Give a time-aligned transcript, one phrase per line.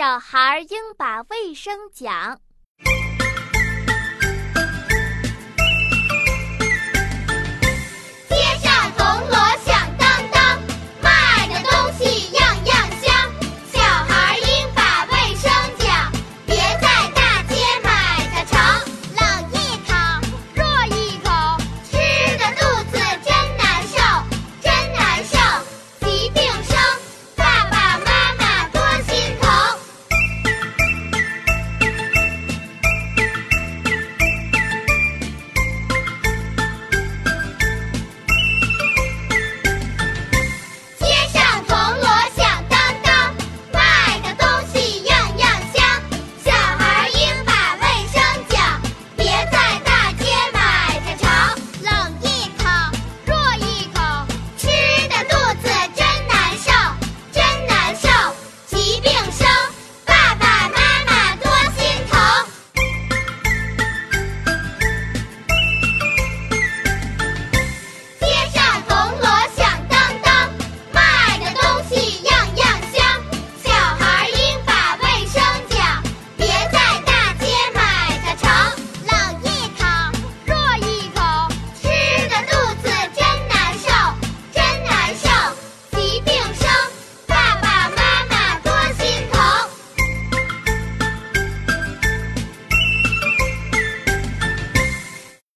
[0.00, 2.40] 小孩应把卫生讲。